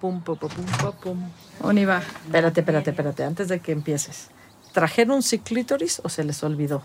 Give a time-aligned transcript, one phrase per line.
[0.00, 1.18] pum, pum, pum, pum, pum.
[1.62, 2.02] Oniva.
[2.26, 4.30] Espérate, espérate, espérate, antes de que empieces.
[4.72, 6.82] ¿Trajeron su clítoris o se les olvidó?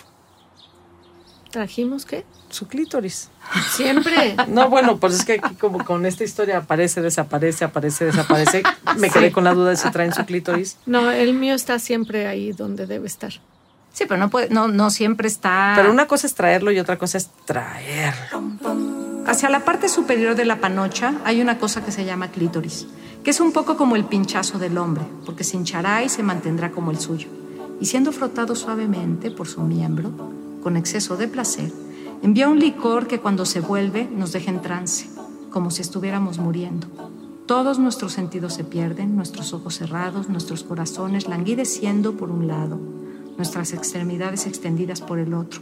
[1.51, 2.25] ¿Trajimos qué?
[2.49, 3.29] Su clítoris.
[3.71, 4.35] Siempre.
[4.47, 8.63] No, bueno, pues es que aquí como con esta historia aparece, desaparece, aparece, desaparece.
[8.97, 10.77] Me quedé con la duda de si traen su clítoris.
[10.85, 13.33] No, el mío está siempre ahí donde debe estar.
[13.93, 15.73] Sí, pero no, puede, no, no siempre está...
[15.77, 18.41] Pero una cosa es traerlo y otra cosa es traerlo.
[19.27, 22.85] Hacia la parte superior de la panocha hay una cosa que se llama clítoris,
[23.23, 26.71] que es un poco como el pinchazo del hombre, porque se hinchará y se mantendrá
[26.71, 27.27] como el suyo.
[27.81, 30.11] Y siendo frotado suavemente por su miembro,
[30.61, 31.71] con exceso de placer,
[32.21, 35.09] envía un licor que cuando se vuelve nos deja en trance,
[35.49, 36.85] como si estuviéramos muriendo.
[37.47, 42.79] Todos nuestros sentidos se pierden, nuestros ojos cerrados, nuestros corazones languideciendo por un lado,
[43.37, 45.61] nuestras extremidades extendidas por el otro.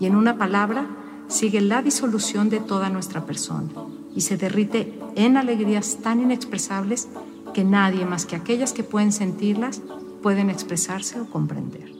[0.00, 0.86] Y en una palabra,
[1.28, 3.68] sigue la disolución de toda nuestra persona
[4.14, 7.08] y se derrite en alegrías tan inexpresables
[7.52, 9.82] que nadie más que aquellas que pueden sentirlas
[10.22, 11.92] pueden expresarse o comprender.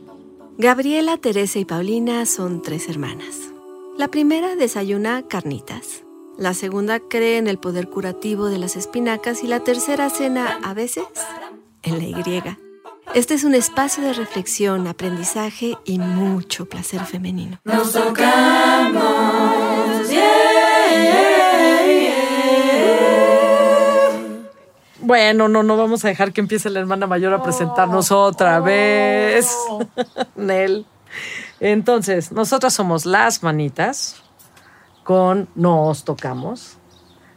[0.57, 3.53] Gabriela, Teresa y Paulina son tres hermanas.
[3.99, 6.05] La primera desayuna carnitas.
[6.37, 10.75] La segunda cree en el poder curativo de las espinacas y la tercera cena a
[10.75, 11.05] veces
[11.83, 12.64] en la Y.
[13.15, 17.61] Este es un espacio de reflexión, aprendizaje y mucho placer femenino.
[17.63, 19.05] Nos tocamos,
[24.99, 29.55] Bueno, no, no vamos a dejar que empiece la hermana mayor a presentarnos otra vez.
[30.35, 30.85] Nel.
[31.61, 34.17] Entonces, nosotras somos las manitas
[35.05, 36.79] con nos tocamos.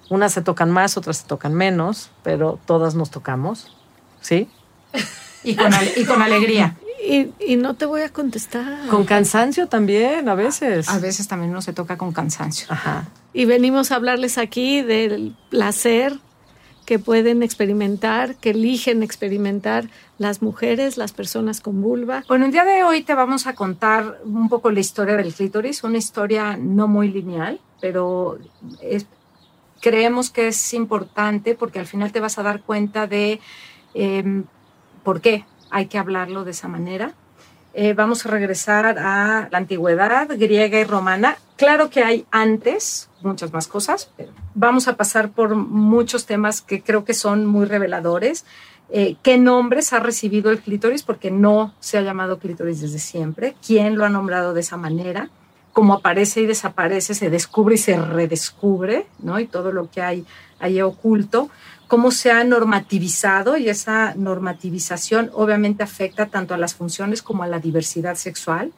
[0.10, 3.78] Unas se tocan más, otras se tocan menos, pero todas nos tocamos.
[4.22, 4.50] ¿Sí?
[5.52, 6.76] Y con, ale- y con alegría.
[7.00, 8.88] Y, y no te voy a contestar.
[8.90, 10.90] Con cansancio también, a veces.
[10.90, 12.66] A veces también uno se toca con cansancio.
[12.70, 13.06] Ajá.
[13.34, 16.18] Y venimos a hablarles aquí del placer
[16.88, 22.24] que pueden experimentar, que eligen experimentar las mujeres, las personas con vulva.
[22.28, 25.84] Bueno, el día de hoy te vamos a contar un poco la historia del clítoris,
[25.84, 28.40] una historia no muy lineal, pero
[28.82, 29.06] es-
[29.82, 33.40] creemos que es importante porque al final te vas a dar cuenta de
[33.94, 34.44] eh,
[35.08, 37.14] por qué hay que hablarlo de esa manera.
[37.74, 41.38] Eh, vamos a regresar a la antigüedad griega y romana.
[41.56, 46.82] Claro que hay antes muchas más cosas, pero vamos a pasar por muchos temas que
[46.82, 48.44] creo que son muy reveladores.
[48.90, 51.04] Eh, ¿Qué nombres ha recibido el clítoris?
[51.04, 53.56] Porque no se ha llamado clítoris desde siempre.
[53.66, 55.30] ¿Quién lo ha nombrado de esa manera?
[55.72, 59.40] Cómo aparece y desaparece, se descubre y se redescubre, ¿no?
[59.40, 60.26] Y todo lo que hay
[60.60, 61.50] ahí oculto
[61.88, 67.48] cómo se ha normativizado y esa normativización obviamente afecta tanto a las funciones como a
[67.48, 68.72] la diversidad sexual.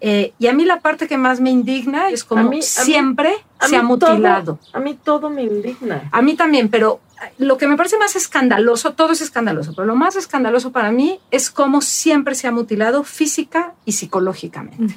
[0.00, 2.58] Eh, y a mí la parte que más me indigna es A como mí- a
[2.58, 4.58] mí- siempre se ha todo- mutilado.
[4.72, 6.08] a mí todo me indigna.
[6.10, 7.00] A mí también, pero
[7.38, 11.20] lo que me parece más escandaloso, todo es escandaloso, pero lo más escandaloso para mí
[11.30, 14.94] es cómo siempre se ha mutilado física y psicológicamente.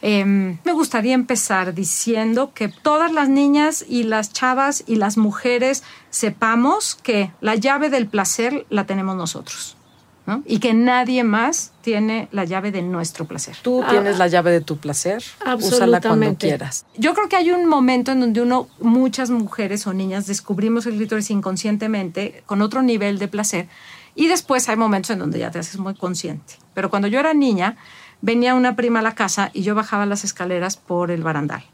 [0.00, 5.82] Eh, me gustaría empezar diciendo que todas las niñas y las chavas y las mujeres
[6.10, 9.77] sepamos que la llave del placer la tenemos nosotros.
[10.28, 10.42] ¿No?
[10.44, 13.56] Y que nadie más tiene la llave de nuestro placer.
[13.62, 15.16] Tú tienes la llave de tu placer.
[15.16, 16.48] Úsala cuando Absolutamente.
[16.48, 16.84] quieras.
[16.98, 20.96] Yo creo que hay un momento en donde uno, muchas mujeres o niñas descubrimos el
[20.96, 23.68] clítoris inconscientemente con otro nivel de placer
[24.14, 26.54] y después hay momentos en donde ya te haces muy consciente.
[26.74, 27.76] Pero cuando yo era niña,
[28.20, 31.64] venía una prima a la casa y yo bajaba las escaleras por el barandal.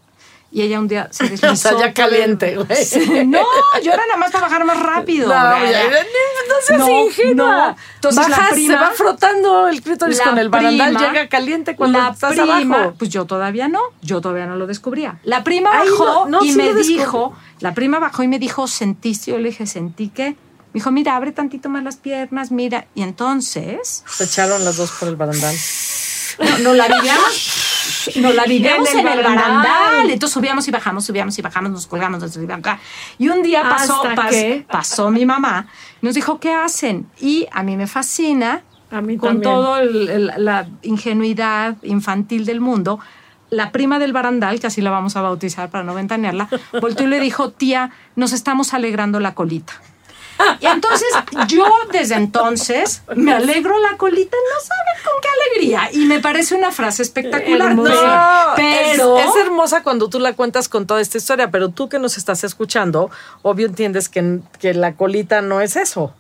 [0.57, 1.49] Y ella un día se deslizó.
[1.53, 3.27] O sea, ya caliente, güey.
[3.27, 3.41] No,
[3.83, 5.27] yo era nada más para bajar más rápido.
[5.29, 5.73] No, güey.
[5.73, 7.67] ya, no seas No, ingenua.
[7.71, 7.77] no.
[7.97, 11.29] Entonces la Bajas, prima- se va frotando el clítoris La con el barandal, prima- llega
[11.29, 12.95] caliente cuando la estás prima, abajo.
[12.97, 15.19] Pues yo todavía no, yo todavía no lo descubría.
[15.25, 18.69] La prima Ay, bajó no, y sí me dijo, la prima bajó y me dijo,
[18.69, 19.33] ¿sentiste?
[19.33, 20.37] Yo le dije, ¿sentí qué?
[20.73, 22.87] Me dijo, mira, abre tantito más las piernas, mira.
[22.95, 25.55] Y entonces, Se echaron las dos por el barandal.
[26.63, 27.74] no, la vivíamos,
[28.17, 29.63] nos la vivíamos En en el barandal.
[29.63, 30.11] barandal.
[30.11, 32.67] Entonces subíamos y bajamos, subíamos y bajamos, nos colgamos, nos subíamos.
[33.19, 34.03] Y un día pasó,
[34.69, 35.67] pasó mi mamá,
[36.03, 37.07] nos dijo, ¿qué hacen?
[37.21, 43.01] Y a mí me fascina A mí con toda la ingenuidad infantil del mundo,
[43.51, 46.49] la prima del barandal, que así la vamos a bautizar para no ventanearla,
[46.81, 49.75] volteó y le dijo, tía, nos estamos alegrando la colita.
[50.61, 51.09] Y entonces
[51.49, 55.91] yo desde entonces me alegro la colita, no saben con qué alegría.
[55.93, 57.71] Y me parece una frase espectacular.
[57.71, 58.47] Hermosa.
[58.49, 61.89] No, pero es, es hermosa cuando tú la cuentas con toda esta historia, pero tú
[61.89, 63.11] que nos estás escuchando,
[63.43, 66.15] obvio entiendes que, que la colita no es eso.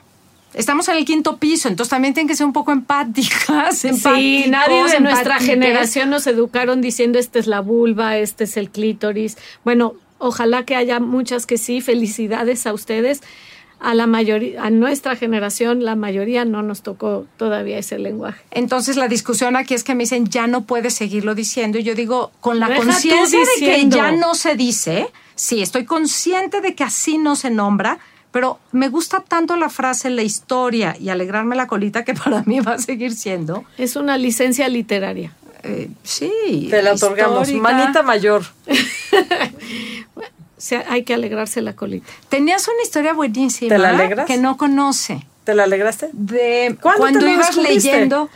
[0.55, 3.79] estamos en el quinto piso, entonces también tienen que ser un poco empáticas.
[3.79, 8.57] Sí, empáticos, nadie de nuestra generación nos educaron diciendo esta es la vulva, este es
[8.57, 9.37] el clítoris.
[9.65, 11.81] Bueno, ojalá que haya muchas que sí.
[11.81, 13.21] Felicidades a ustedes.
[13.85, 18.43] A la mayoría, a nuestra generación, la mayoría no nos tocó todavía ese lenguaje.
[18.51, 21.79] Entonces la discusión aquí es que me dicen ya no puedes seguirlo diciendo.
[21.79, 26.63] Y yo digo, con la conciencia de que ya no se dice, sí, estoy consciente
[26.63, 27.99] de que así no se nombra,
[28.33, 32.61] pero me gusta tanto la frase, la historia y alegrarme la colita que para mí
[32.61, 33.65] va a seguir siendo.
[33.77, 35.35] Es una licencia literaria.
[35.63, 36.69] eh, sí.
[36.71, 37.49] Te la otorgamos.
[37.49, 37.63] histórica.
[37.71, 38.45] Manita mayor.
[40.65, 42.07] O sea, hay que alegrarse la colita.
[42.31, 44.25] Tenías una historia buenísima ¿Te la alegras?
[44.27, 45.23] que no conoce.
[45.45, 46.09] ¿Te la alegraste?
[46.15, 47.91] De ¿Cuándo cuando te ibas descubriste?
[47.93, 48.31] leyendo.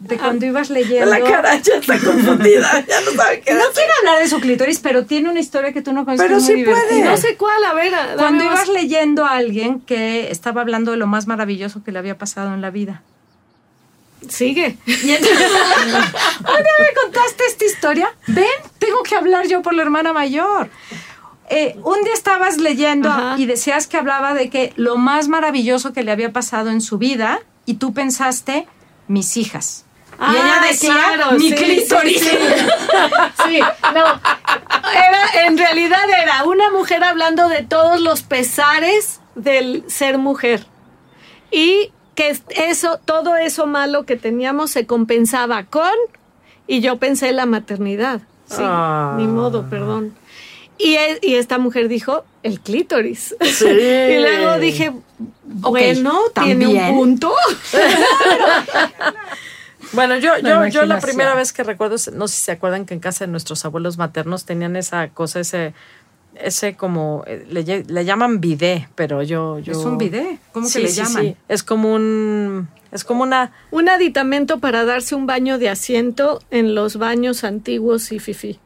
[0.00, 1.06] De cuando ibas leyendo.
[1.08, 2.84] La cara ya está confundida.
[2.88, 3.74] Ya no sabe qué No hacer.
[3.74, 6.26] quiero hablar de su clítoris, pero tiene una historia que tú no conoces.
[6.26, 7.04] Pero sí puede.
[7.04, 7.92] No sé cuál, a ver.
[8.16, 8.66] Cuando más.
[8.66, 12.52] ibas leyendo a alguien que estaba hablando de lo más maravilloso que le había pasado
[12.54, 13.02] en la vida.
[14.28, 14.76] Sigue.
[14.86, 15.50] Y entonces,
[16.40, 18.12] un día me contaste esta historia.
[18.26, 18.46] Ven,
[18.78, 20.68] tengo que hablar yo por la hermana mayor.
[21.54, 23.34] Eh, un día estabas leyendo Ajá.
[23.38, 26.96] y decías que hablaba de que lo más maravilloso que le había pasado en su
[26.98, 28.66] vida y tú pensaste,
[29.06, 29.84] mis hijas.
[30.18, 32.20] y ella Ah, decía, claro, mi sí, clítoris.
[32.22, 32.36] Sí, sí.
[33.48, 33.60] Sí,
[33.94, 34.04] no.
[34.92, 40.66] Era, en realidad era una mujer hablando de todos los pesares del ser mujer.
[41.50, 45.90] Y que eso, todo eso malo que teníamos se compensaba con,
[46.66, 48.20] y yo pensé en la maternidad.
[48.46, 49.14] Sí, Ah.
[49.18, 50.14] ni modo, perdón.
[50.78, 53.36] Y, y esta mujer dijo, el clítoris.
[53.40, 53.66] Sí.
[53.68, 54.92] y luego dije,
[55.44, 56.94] bueno, tiene un también.
[56.94, 57.32] punto.
[59.92, 62.94] Bueno, yo, yo, yo la primera vez que recuerdo, no sé si se acuerdan que
[62.94, 65.74] en casa de nuestros abuelos maternos tenían esa cosa, ese,
[66.34, 69.72] ese como, eh, le, llaman bidé, pero yo, yo...
[69.72, 70.38] Es un bidé.
[70.52, 71.22] ¿Cómo Sí, que le sí, llaman?
[71.22, 71.36] sí.
[71.48, 76.74] Es como un, es como una, Un aditamento para darse un baño de asiento en
[76.74, 78.60] los baños antiguos y fifi.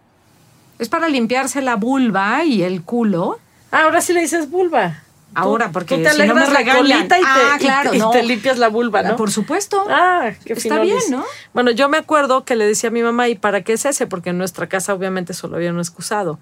[0.78, 3.38] Es para limpiarse la vulva y el culo.
[3.72, 5.02] ah, ahora sí le dices vulva.
[5.34, 7.94] Ahora, porque tú te si no alegras me la colita y te, Ah, y- claro,
[7.94, 8.10] y no.
[8.10, 9.16] te limpias la vulva, ¿no?
[9.16, 9.84] Por supuesto.
[9.88, 10.98] Ah, qué Está bien.
[11.10, 11.24] ¿no?
[11.52, 14.06] Bueno, yo me acuerdo que le decía a mi mamá, ¿y para qué es ese?
[14.06, 16.38] Porque en nuestra casa obviamente solo había un excusado.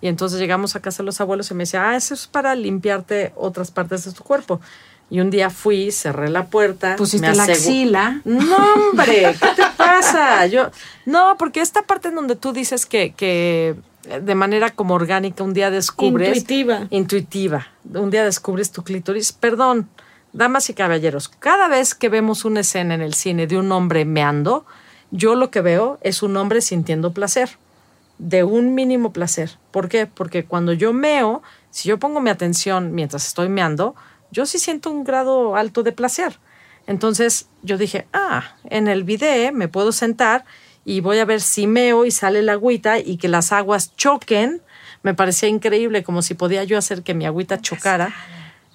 [0.00, 2.54] Y entonces llegamos a casa de los abuelos y me decía, ah, eso es para
[2.54, 4.60] limpiarte otras partes de tu cuerpo.
[5.10, 6.96] Y un día fui, cerré la puerta.
[6.96, 8.20] Pusiste me la axila.
[8.24, 8.56] No,
[8.90, 10.46] hombre, ¿qué te pasa?
[10.46, 10.70] Yo,
[11.06, 15.54] no, porque esta parte en donde tú dices que, que de manera como orgánica un
[15.54, 16.28] día descubres.
[16.28, 16.86] Intuitiva.
[16.90, 17.68] Intuitiva.
[17.94, 19.32] Un día descubres tu clítoris.
[19.32, 19.88] Perdón,
[20.32, 24.04] damas y caballeros, cada vez que vemos una escena en el cine de un hombre
[24.04, 24.66] meando,
[25.10, 27.58] yo lo que veo es un hombre sintiendo placer.
[28.18, 29.58] De un mínimo placer.
[29.70, 30.06] ¿Por qué?
[30.06, 31.40] Porque cuando yo meo,
[31.70, 33.94] si yo pongo mi atención mientras estoy meando,
[34.30, 36.38] yo sí siento un grado alto de placer.
[36.86, 40.44] Entonces yo dije, ah, en el video me puedo sentar
[40.84, 44.62] y voy a ver si meo y sale la agüita y que las aguas choquen.
[45.02, 48.14] Me parecía increíble, como si podía yo hacer que mi agüita chocara.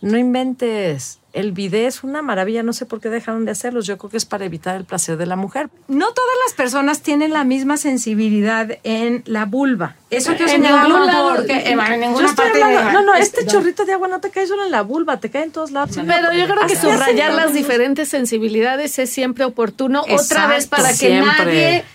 [0.04, 1.20] No inventes.
[1.32, 2.62] El video es una maravilla.
[2.62, 3.88] No sé por qué dejaron de hacerlos.
[3.88, 5.70] Yo creo que es para evitar el placer de la mujer.
[5.88, 9.96] No todas las personas tienen la misma sensibilidad en la vulva.
[10.12, 11.36] Eso quiero En señalarlo ningún lado.
[11.36, 14.20] porque en Yo ninguna estoy parte hablando- de- no, no, este chorrito de agua no
[14.20, 15.96] te cae solo en la vulva, te cae en todos lados.
[15.96, 20.04] Pero yo creo que subrayar las diferentes sensibilidades es siempre oportuno.
[20.10, 21.46] Otra vez para que siempre.
[21.46, 21.86] nadie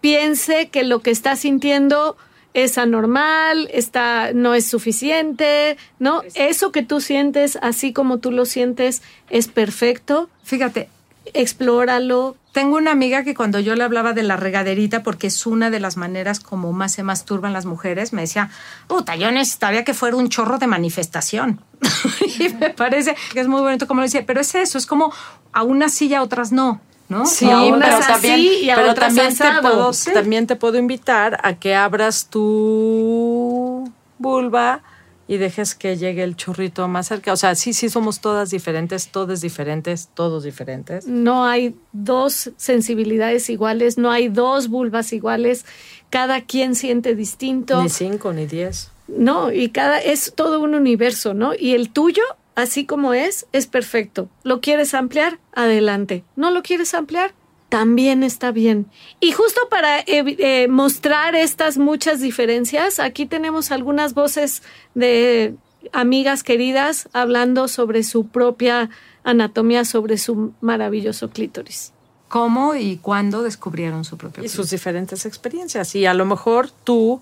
[0.00, 2.16] piense que lo que está sintiendo
[2.56, 6.22] es anormal, está, no es suficiente, ¿no?
[6.34, 10.30] Eso que tú sientes, así como tú lo sientes, es perfecto.
[10.42, 10.88] Fíjate,
[11.34, 12.36] Explóralo.
[12.52, 15.80] tengo una amiga que cuando yo le hablaba de la regaderita, porque es una de
[15.80, 18.48] las maneras como más se masturban las mujeres, me decía,
[18.86, 21.60] puta, yo necesitaría que fuera un chorro de manifestación.
[22.38, 25.12] y me parece que es muy bonito como lo dice, pero es eso, es como
[25.52, 27.26] a unas sí y a otras no, ¿no?
[27.26, 30.12] Sí, Y a unas pero así también, y a pero otras también te, puedo, Sí.
[30.12, 34.82] también te puedo invitar a que abras tu vulva
[35.28, 37.32] y dejes que llegue el chorrito más cerca.
[37.32, 41.06] O sea, sí, sí somos todas diferentes, todos diferentes, todos diferentes.
[41.06, 45.64] No hay dos sensibilidades iguales, no hay dos vulvas iguales.
[46.10, 47.82] Cada quien siente distinto.
[47.82, 48.90] Ni cinco, ni diez.
[49.08, 51.52] No, y cada es todo un universo, ¿no?
[51.58, 52.22] Y el tuyo,
[52.56, 54.28] así como es, es perfecto.
[54.42, 55.38] ¿Lo quieres ampliar?
[55.52, 56.24] Adelante.
[56.34, 57.34] ¿No lo quieres ampliar?
[57.68, 58.86] También está bien.
[59.20, 60.04] Y justo para eh,
[60.38, 64.62] eh, mostrar estas muchas diferencias, aquí tenemos algunas voces
[64.94, 65.54] de
[65.92, 68.90] amigas queridas hablando sobre su propia
[69.22, 71.92] anatomía, sobre su maravilloso clítoris.
[72.28, 75.94] ¿Cómo y cuándo descubrieron su propio Y sus diferentes experiencias.
[75.94, 77.20] Y a lo mejor tú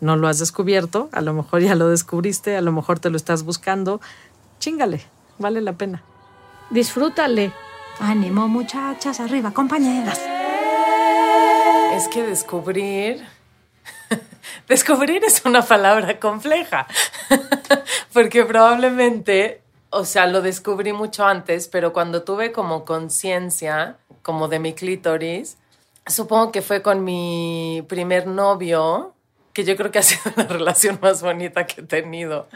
[0.00, 3.16] no lo has descubierto, a lo mejor ya lo descubriste, a lo mejor te lo
[3.16, 4.00] estás buscando.
[4.58, 5.00] Chingale,
[5.38, 6.02] vale la pena.
[6.70, 7.52] Disfrútale.
[8.00, 10.20] Ánimo, muchachas, arriba, compañeras.
[11.92, 13.24] Es que descubrir.
[14.68, 16.86] Descubrir es una palabra compleja.
[18.12, 24.58] Porque probablemente o sea, lo descubrí mucho antes, pero cuando tuve como conciencia, como de
[24.58, 25.56] mi clítoris,
[26.06, 29.13] supongo que fue con mi primer novio,
[29.54, 32.48] que yo creo que ha sido la relación más bonita que he tenido.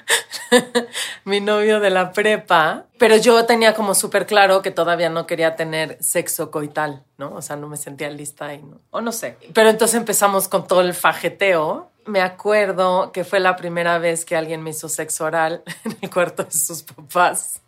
[1.25, 5.57] mi novio de la prepa, pero yo tenía como súper claro que todavía no quería
[5.57, 7.35] tener sexo coital, ¿no?
[7.35, 9.37] O sea, no me sentía lista y no, o no sé.
[9.55, 11.91] Pero entonces empezamos con todo el fajeteo.
[12.05, 16.11] Me acuerdo que fue la primera vez que alguien me hizo sexo oral en el
[16.11, 17.63] cuarto de sus papás.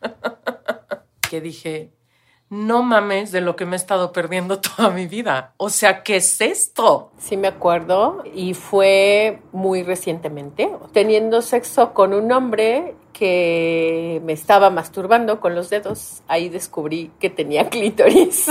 [1.31, 1.91] que dije,
[2.51, 5.55] no mames de lo que me he estado perdiendo toda mi vida.
[5.57, 7.11] O sea, ¿qué es esto?
[7.19, 14.71] Sí me acuerdo y fue muy recientemente, teniendo sexo con un hombre que me estaba
[14.71, 16.23] masturbando con los dedos.
[16.27, 18.49] Ahí descubrí que tenía clítoris.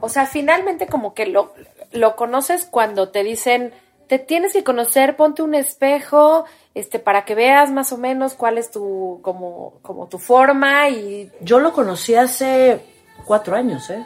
[0.00, 1.52] o sea, finalmente como que lo,
[1.92, 3.74] lo conoces cuando te dicen,
[4.08, 6.44] te tienes que conocer, ponte un espejo,
[6.74, 11.30] este, para que veas más o menos cuál es tu, como, como tu forma y...
[11.40, 12.80] Yo lo conocí hace
[13.24, 14.04] cuatro años, ¿eh?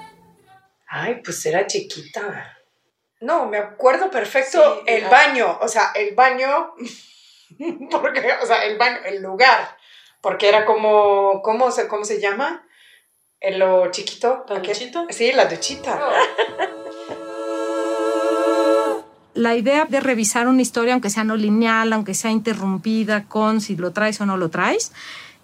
[0.88, 2.56] Ay, pues era chiquita.
[3.20, 6.74] No, me acuerdo perfecto el baño, o sea, el baño,
[7.90, 9.76] porque, o sea, el baño, el lugar,
[10.20, 12.66] porque era como, ¿cómo se, cómo se llama?
[13.40, 14.44] En lo chiquito.
[14.48, 15.06] ¿La duchita?
[15.10, 16.00] Sí, la duchita.
[19.40, 23.76] la idea de revisar una historia, aunque sea no lineal, aunque sea interrumpida con si
[23.76, 24.92] lo traes o no lo traes,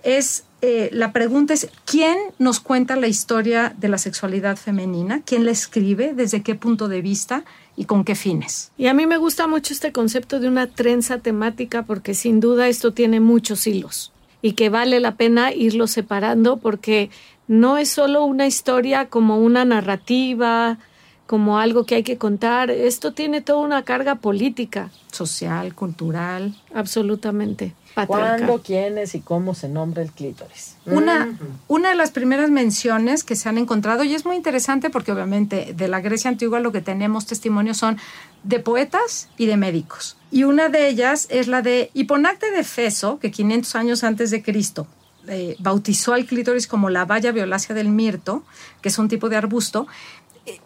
[0.03, 5.45] es eh, la pregunta es quién nos cuenta la historia de la sexualidad femenina, quién
[5.45, 7.45] la escribe, desde qué punto de vista
[7.77, 8.71] y con qué fines.
[8.79, 12.69] Y a mí me gusta mucho este concepto de una trenza temática porque sin duda
[12.69, 14.13] esto tiene muchos hilos
[14.43, 17.11] y que vale la pena irlo separando porque
[17.49, 20.79] no es solo una historia como una narrativa,
[21.27, 22.71] como algo que hay que contar.
[22.71, 24.91] Esto tiene toda una carga política.
[25.13, 26.55] Social, cultural.
[26.75, 27.75] Absolutamente.
[28.07, 30.77] ¿Cuándo, quiénes y cómo se nombra el clítoris?
[30.85, 35.13] Una, una de las primeras menciones que se han encontrado, y es muy interesante porque
[35.13, 37.97] obviamente de la Grecia antigua lo que tenemos testimonios son
[38.43, 40.19] de poetas y de médicos.
[40.31, 44.43] Y una de ellas es la de Hiponacte de Feso, que 500 años antes de
[44.43, 44.87] Cristo
[45.29, 48.45] eh, bautizó al clítoris como la valla violácea del mirto,
[48.81, 49.89] que es un tipo de arbusto,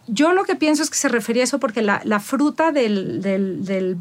[0.06, 3.98] yo lo que pienso es que se refería a eso porque la, fruta del,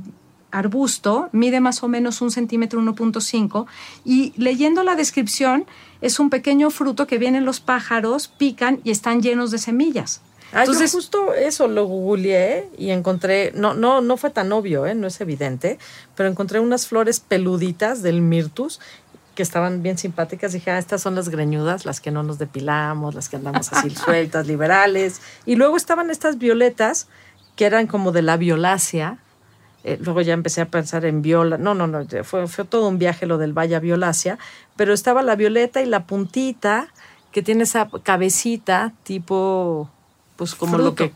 [0.51, 3.67] arbusto mide más o menos un centímetro 1.5
[4.03, 5.65] y leyendo la descripción
[6.01, 10.21] es un pequeño fruto que vienen los pájaros, pican y están llenos de semillas.
[10.51, 14.95] Ah, Entonces, justo eso lo googleé y encontré, no, no, no fue tan obvio, ¿eh?
[14.95, 15.77] no es evidente,
[16.15, 18.79] pero encontré unas flores peluditas del mirtus
[19.36, 20.53] que estaban bien simpáticas.
[20.53, 23.89] Dije, ah, estas son las greñudas, las que no nos depilamos, las que andamos así
[23.95, 25.21] sueltas, liberales.
[25.45, 27.07] Y luego estaban estas violetas,
[27.55, 29.17] que eran como de la violácea.
[29.83, 31.57] Eh, luego ya empecé a pensar en viola.
[31.57, 34.38] No, no, no, fue, fue todo un viaje lo del Valla Violácea.
[34.75, 36.88] Pero estaba la violeta y la puntita,
[37.31, 39.89] que tiene esa cabecita tipo,
[40.36, 41.13] pues como lo que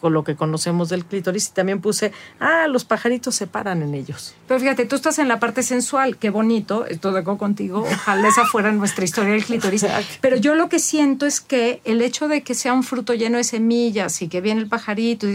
[0.00, 3.94] con lo que conocemos del clítoris y también puse, ah, los pajaritos se paran en
[3.94, 4.34] ellos.
[4.46, 8.28] Pero fíjate, tú estás en la parte sensual, qué bonito, estoy de acuerdo contigo, ojalá
[8.28, 9.86] esa fuera nuestra historia del clítoris.
[10.20, 13.38] Pero yo lo que siento es que el hecho de que sea un fruto lleno
[13.38, 15.26] de semillas y que viene el pajarito,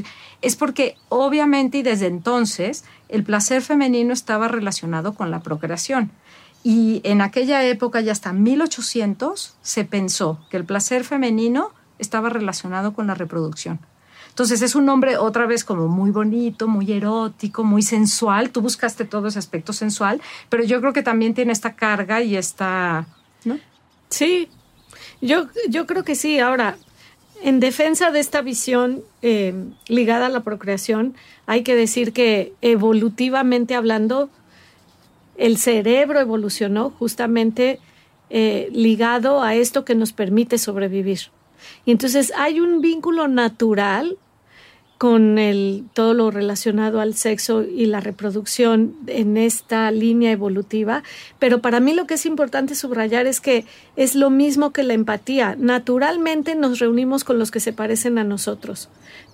[0.42, 6.12] es porque obviamente y desde entonces el placer femenino estaba relacionado con la procreación.
[6.64, 12.94] Y en aquella época, ya hasta 1800, se pensó que el placer femenino estaba relacionado
[12.94, 13.80] con la reproducción.
[14.32, 18.50] Entonces es un nombre otra vez como muy bonito, muy erótico, muy sensual.
[18.50, 22.38] Tú buscaste todo ese aspecto sensual, pero yo creo que también tiene esta carga y
[22.38, 23.06] esta...
[23.44, 23.60] ¿no?
[24.10, 24.48] Sí,
[25.20, 26.40] yo, yo creo que sí.
[26.40, 26.78] Ahora,
[27.42, 29.54] en defensa de esta visión eh,
[29.90, 31.14] ligada a la procreación,
[31.46, 34.30] hay que decir que evolutivamente hablando,
[35.36, 37.80] el cerebro evolucionó justamente
[38.30, 41.20] eh, ligado a esto que nos permite sobrevivir.
[41.86, 44.18] Y entonces hay un vínculo natural
[45.02, 51.02] con el, todo lo relacionado al sexo y la reproducción en esta línea evolutiva,
[51.40, 53.66] pero para mí lo que es importante subrayar es que
[53.96, 55.56] es lo mismo que la empatía.
[55.58, 58.90] Naturalmente nos reunimos con los que se parecen a nosotros,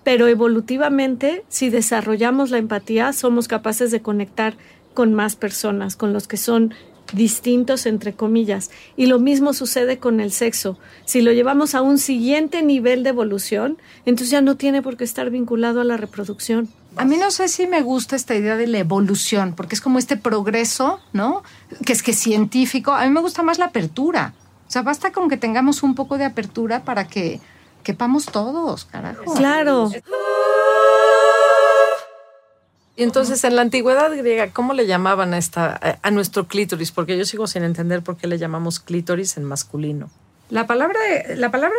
[0.05, 4.55] pero evolutivamente, si desarrollamos la empatía, somos capaces de conectar
[4.93, 6.73] con más personas, con los que son
[7.13, 8.71] distintos entre comillas.
[8.95, 10.77] Y lo mismo sucede con el sexo.
[11.05, 15.03] Si lo llevamos a un siguiente nivel de evolución, entonces ya no tiene por qué
[15.03, 16.69] estar vinculado a la reproducción.
[16.95, 19.99] A mí no sé si me gusta esta idea de la evolución, porque es como
[19.99, 21.43] este progreso, ¿no?
[21.85, 22.91] Que es que científico.
[22.91, 24.33] A mí me gusta más la apertura.
[24.67, 27.39] O sea, basta con que tengamos un poco de apertura para que
[27.83, 29.33] quepamos todos, carajo.
[29.35, 29.91] Claro.
[32.97, 36.91] Y entonces, en la antigüedad griega, ¿cómo le llamaban a, esta, a nuestro clítoris?
[36.91, 40.09] Porque yo sigo sin entender por qué le llamamos clítoris en masculino.
[40.49, 40.99] La palabra,
[41.35, 41.77] la palabra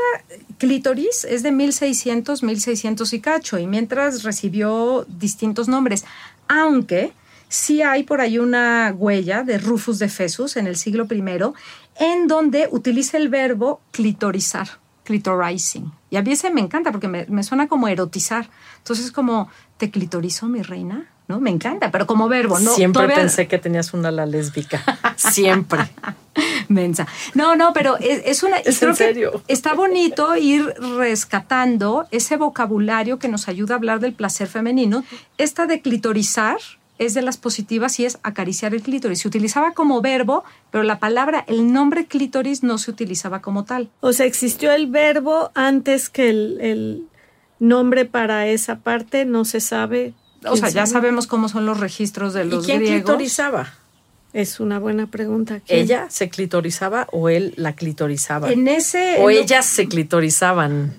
[0.59, 6.05] clítoris es de 1600, 1600 y cacho, y mientras recibió distintos nombres,
[6.47, 7.13] aunque
[7.49, 11.23] sí hay por ahí una huella de Rufus de Fesus en el siglo I,
[11.99, 14.69] en donde utiliza el verbo clitorizar,
[15.03, 15.91] clitorizing.
[16.11, 18.51] Y a mí ese me encanta porque me, me suena como erotizar.
[18.79, 21.07] Entonces, como, ¿te clitorizó mi reina?
[21.29, 21.41] ¿No?
[21.41, 22.75] Me encanta, pero como verbo, ¿no?
[22.75, 24.83] Siempre pensé que tenías una la lésbica.
[25.17, 25.81] Siempre.
[26.69, 27.07] Mensa.
[27.35, 28.59] No, no, pero es, una.
[28.59, 29.43] ¿Es en serio?
[29.47, 30.65] está bonito ir
[30.99, 35.05] rescatando ese vocabulario que nos ayuda a hablar del placer femenino.
[35.37, 36.59] Esta de clitorizar
[36.99, 39.21] es de las positivas y es acariciar el clítoris.
[39.21, 43.89] Se utilizaba como verbo, pero la palabra, el nombre clítoris no se utilizaba como tal.
[44.01, 47.07] O sea, existió el verbo antes que el,
[47.59, 50.15] nombre para esa parte, no se sabe.
[50.47, 53.03] O sea, ya sabemos cómo son los registros de los ¿Y quién griegos.
[53.03, 53.75] clitorizaba?
[54.33, 55.61] Es una buena pregunta.
[55.69, 58.53] ¿Ella se clitorizaba o él la clitorizaba?
[58.53, 59.17] En ese.
[59.21, 60.95] O ellas se clitorizaban.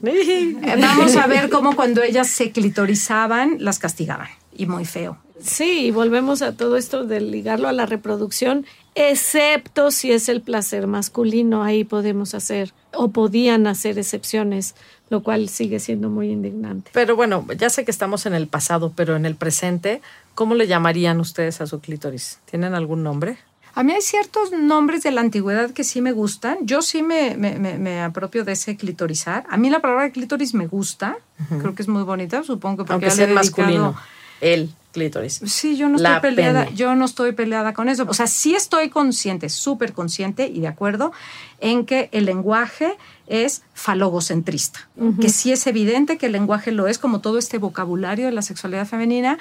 [0.81, 4.29] Vamos a ver cómo cuando ellas se clitorizaban, las castigaban.
[4.57, 5.17] Y muy feo.
[5.41, 10.41] Sí, y volvemos a todo esto de ligarlo a la reproducción, excepto si es el
[10.41, 14.75] placer masculino, ahí podemos hacer o podían hacer excepciones,
[15.09, 16.91] lo cual sigue siendo muy indignante.
[16.93, 20.01] Pero bueno, ya sé que estamos en el pasado, pero en el presente,
[20.35, 22.39] ¿cómo le llamarían ustedes a su clítoris?
[22.49, 23.37] ¿Tienen algún nombre?
[23.75, 26.57] A mí hay ciertos nombres de la antigüedad que sí me gustan.
[26.61, 29.45] Yo sí me, me, apropio de ese clitorizar.
[29.49, 31.17] A mí la palabra clítoris me gusta.
[31.47, 33.95] Creo que es muy bonita, supongo que porque Aunque sea masculino.
[34.41, 35.41] El clítoris.
[35.45, 38.05] Sí, yo no estoy peleada, yo no estoy peleada con eso.
[38.07, 41.11] O sea, sí estoy consciente, súper consciente y de acuerdo
[41.59, 42.97] en que el lenguaje
[43.29, 44.89] es falogocentrista,
[45.21, 48.41] que sí es evidente que el lenguaje lo es, como todo este vocabulario de la
[48.41, 49.37] sexualidad femenina,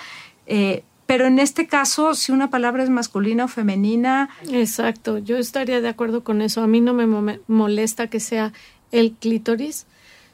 [0.47, 4.29] eh, pero en este caso, si una palabra es masculina o femenina.
[4.53, 6.63] Exacto, yo estaría de acuerdo con eso.
[6.63, 8.53] A mí no me molesta que sea
[8.93, 9.87] el clítoris.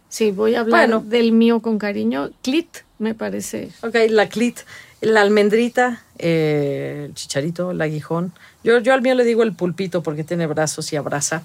[0.09, 2.31] Sí, voy a hablar del mío con cariño.
[2.43, 3.71] Clit, me parece.
[3.83, 4.59] Ok, la clit
[5.05, 8.33] la almendrita, eh, el chicharito, el aguijón.
[8.63, 11.43] Yo, yo al mío le digo el pulpito porque tiene brazos y abraza.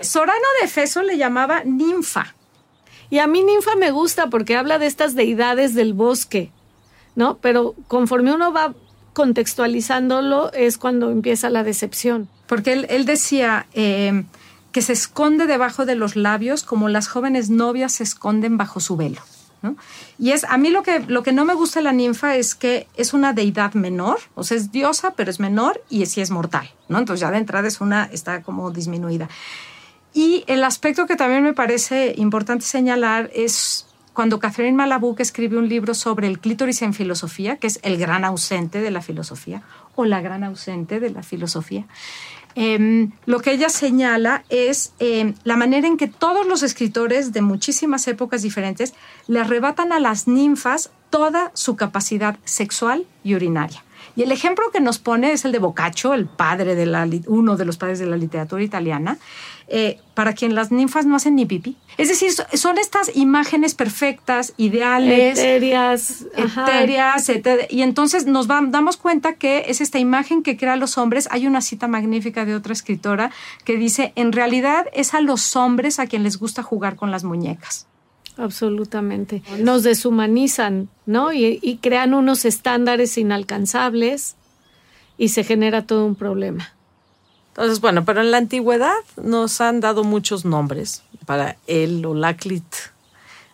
[0.00, 2.34] Sorano de Feso le llamaba ninfa.
[3.10, 6.50] Y a mí ninfa me gusta porque habla de estas deidades del bosque,
[7.14, 7.38] ¿no?
[7.38, 8.74] Pero conforme uno va
[9.12, 12.28] contextualizándolo es cuando empieza la decepción.
[12.46, 14.24] Porque él, decía eh,
[14.72, 18.96] que se esconde debajo de los labios como las jóvenes novias se esconden bajo su
[18.96, 19.22] velo.
[20.18, 22.54] Y es, a mí lo que, lo que no me gusta de la ninfa es
[22.54, 26.30] que es una deidad menor, o sea, es diosa, pero es menor y sí es
[26.30, 26.98] mortal, ¿no?
[26.98, 29.28] Entonces ya de entrada es una, está como disminuida.
[30.12, 35.68] Y el aspecto que también me parece importante señalar es cuando Catherine Malabuk escribe un
[35.68, 40.04] libro sobre el clítoris en filosofía, que es el gran ausente de la filosofía, o
[40.04, 41.86] la gran ausente de la filosofía.
[42.56, 47.42] Em, lo que ella señala es em, la manera en que todos los escritores de
[47.42, 48.94] muchísimas épocas diferentes
[49.26, 53.82] le arrebatan a las ninfas toda su capacidad sexual y urinaria.
[54.16, 57.56] Y el ejemplo que nos pone es el de Boccaccio, el padre de la, uno
[57.56, 59.18] de los padres de la literatura italiana,
[59.68, 61.76] eh, para quien las ninfas no hacen ni pipí.
[61.96, 67.30] Es decir, son estas imágenes perfectas, ideales, etéreas, etéreas
[67.70, 71.28] y entonces nos damos cuenta que es esta imagen que crea los hombres.
[71.30, 73.30] Hay una cita magnífica de otra escritora
[73.64, 77.24] que dice, en realidad es a los hombres a quien les gusta jugar con las
[77.24, 77.86] muñecas.
[78.36, 79.42] Absolutamente.
[79.60, 81.32] Nos deshumanizan, ¿no?
[81.32, 84.36] y crean unos estándares inalcanzables
[85.16, 86.74] y se genera todo un problema.
[87.54, 92.36] Entonces, bueno, pero en la antigüedad nos han dado muchos nombres para el o la
[92.36, 92.64] clit.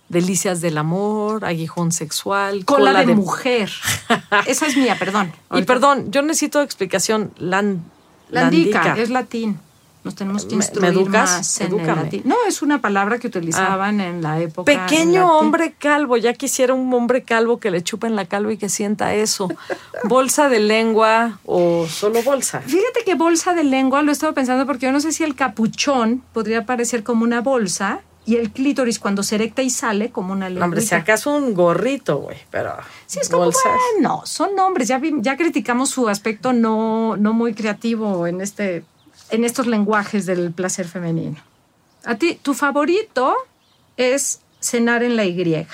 [0.09, 3.71] Delicias del amor, aguijón sexual, cola, de, mujer.
[4.47, 5.31] Esa es mía, perdón.
[5.53, 7.33] Y perdón, yo necesito explicación.
[7.37, 7.83] Land,
[8.31, 9.61] landica, es latín.
[10.03, 12.23] Nos tenemos que instruir más en el latín.
[12.25, 14.09] No, es una palabra que utilizaban ah.
[14.09, 14.65] en la época.
[14.65, 18.71] Pequeño hombre calvo, ya quisiera un hombre calvo que le chupen la calvo y que
[18.71, 19.49] sienta eso.
[20.05, 22.61] bolsa de lengua o solo bolsa.
[22.61, 25.35] Fíjate que bolsa de lengua lo he estado pensando porque yo no sé si el
[25.35, 30.33] capuchón podría parecer como una bolsa y el clítoris cuando se erecta y sale como
[30.33, 30.67] una lengua.
[30.67, 32.75] Hombre, si acaso un gorrito, güey, pero.
[33.07, 34.89] Sí, es como, bueno, son nombres.
[34.89, 38.85] Ya, ya criticamos su aspecto no, no muy creativo en este
[39.31, 41.37] en estos lenguajes del placer femenino.
[42.05, 43.35] A ti, tu favorito
[43.97, 45.67] es cenar en la Y.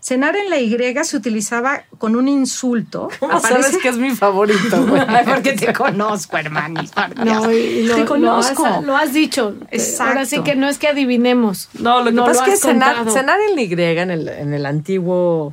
[0.00, 3.08] Cenar en la Y se utilizaba con un insulto.
[3.20, 4.86] ¿Cómo sabes que es mi favorito?
[5.26, 6.82] Porque te conozco, hermano.
[7.22, 8.66] No, te conozco.
[8.82, 9.56] Lo has, dicho.
[9.70, 10.10] Exacto.
[10.10, 11.68] Ahora sí que no es que adivinemos.
[11.74, 14.64] No, lo que pasa es que cenar, cenar, en la Y, en el, en el
[14.64, 15.52] antiguo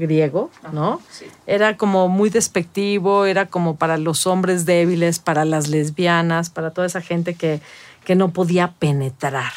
[0.00, 1.00] griego, ¿no?
[1.46, 6.88] Era como muy despectivo, era como para los hombres débiles, para las lesbianas, para toda
[6.88, 7.60] esa gente que,
[8.04, 9.52] que no podía penetrar.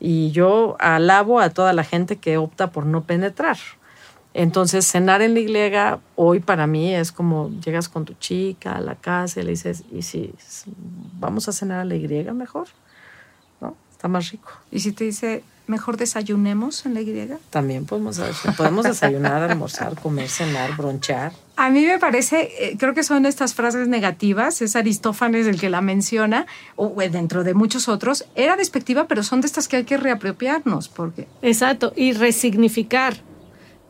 [0.00, 3.58] Y yo alabo a toda la gente que opta por no penetrar.
[4.34, 8.80] Entonces, cenar en la iglesia hoy para mí es como llegas con tu chica a
[8.80, 10.34] la casa y le dices, ¿y si
[11.18, 12.68] vamos a cenar a la iglesia mejor?
[13.98, 14.52] Está más rico.
[14.70, 17.28] ¿Y si te dice, mejor desayunemos en la Y?
[17.50, 18.20] También podemos,
[18.56, 21.32] podemos desayunar, almorzar, comer, cenar, bronchar.
[21.56, 25.68] A mí me parece, eh, creo que son estas frases negativas, es Aristófanes el que
[25.68, 29.84] la menciona, o dentro de muchos otros, era despectiva, pero son de estas que hay
[29.84, 31.26] que reapropiarnos, porque...
[31.42, 33.16] Exacto, y resignificar,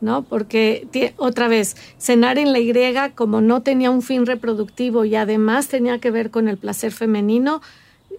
[0.01, 0.23] ¿no?
[0.23, 2.73] Porque otra vez, cenar en la Y,
[3.13, 7.61] como no tenía un fin reproductivo y además tenía que ver con el placer femenino,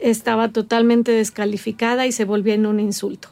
[0.01, 3.29] estaba totalmente descalificada y se volvía en un insulto.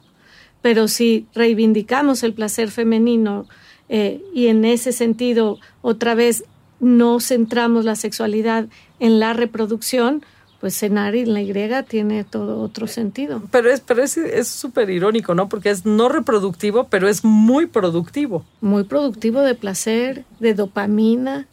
[0.62, 3.46] Pero si reivindicamos el placer femenino
[3.88, 6.44] eh, y en ese sentido otra vez
[6.81, 8.66] no centramos la sexualidad
[9.00, 10.22] en la reproducción,
[10.61, 11.53] pues cenar en la Y
[11.88, 13.42] tiene todo otro sentido.
[13.51, 15.49] Pero es pero es súper irónico, ¿no?
[15.49, 18.44] Porque es no reproductivo, pero es muy productivo.
[18.61, 21.47] Muy productivo de placer, de dopamina.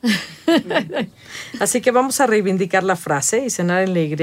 [1.59, 4.15] Así que vamos a reivindicar la frase y cenar en la Y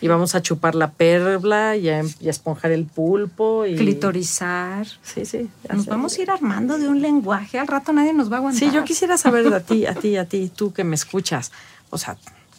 [0.00, 3.66] y vamos a chupar la perla y a, esponjar el pulpo.
[3.66, 3.74] Y...
[3.74, 4.86] Clitorizar.
[5.02, 5.48] Sí, sí.
[5.72, 7.58] Nos vamos a ir armando de un lenguaje.
[7.58, 8.60] Al rato nadie nos va a aguantar.
[8.60, 11.50] Sí, yo quisiera saber a ti, a ti, a ti, tú que me escuchas.
[11.90, 12.16] O sea,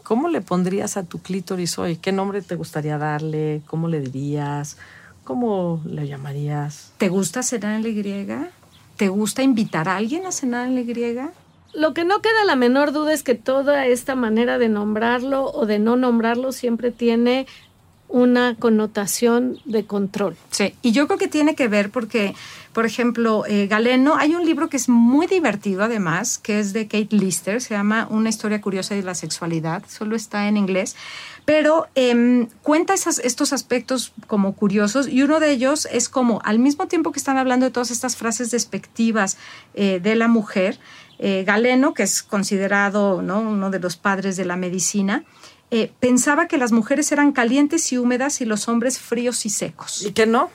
[0.08, 1.98] ¿Cómo le pondrías a tu clítoris hoy?
[1.98, 3.62] ¿Qué nombre te gustaría darle?
[3.68, 4.78] ¿Cómo le dirías?
[5.26, 6.94] ¿Cómo le llamarías?
[6.98, 8.26] ¿Te gusta cenar en la Y?
[8.96, 11.18] ¿Te gusta invitar a alguien a cenar en la Y?
[11.74, 15.66] Lo que no queda la menor duda es que toda esta manera de nombrarlo o
[15.66, 17.46] de no nombrarlo siempre tiene
[18.10, 20.38] una connotación de control.
[20.52, 22.36] Sí, y yo creo que tiene que ver porque,
[22.72, 26.88] por ejemplo, eh, Galeno, hay un libro que es muy divertido además, que es de
[26.88, 30.96] Kate Lister, se llama Una historia curiosa de la sexualidad, solo está en inglés,
[31.44, 36.88] pero em, cuenta estos aspectos como curiosos y uno de ellos es como al mismo
[36.88, 39.38] tiempo que están hablando de todas estas frases despectivas
[39.74, 40.80] eh, de la mujer,
[41.20, 43.42] eh, Galeno, que es considerado ¿no?
[43.42, 45.24] uno de los padres de la medicina,
[45.72, 50.06] eh, pensaba que las mujeres eran calientes y húmedas y los hombres fríos y secos.
[50.06, 50.50] ¿Y que no?